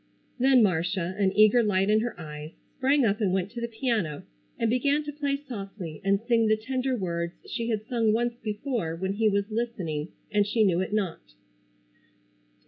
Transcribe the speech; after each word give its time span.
Then 0.39 0.63
Marcia, 0.63 1.13
an 1.19 1.31
eager 1.35 1.61
light 1.61 1.87
in 1.91 1.99
her 1.99 2.19
eyes, 2.19 2.53
sprang 2.79 3.05
up 3.05 3.21
and 3.21 3.31
went 3.31 3.51
to 3.51 3.61
the 3.61 3.67
piano, 3.67 4.23
and 4.57 4.67
began 4.67 5.03
to 5.03 5.13
play 5.13 5.35
softly 5.37 6.01
and 6.03 6.19
sing 6.27 6.47
the 6.47 6.57
tender 6.57 6.97
words 6.97 7.33
she 7.45 7.67
had 7.69 7.85
sung 7.85 8.11
once 8.11 8.33
before 8.41 8.95
when 8.95 9.13
he 9.13 9.29
was 9.29 9.51
listening 9.51 10.07
and 10.31 10.47
she 10.47 10.63
knew 10.63 10.79
it 10.79 10.91
not. 10.91 11.35